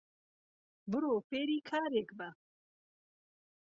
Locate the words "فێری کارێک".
1.27-2.09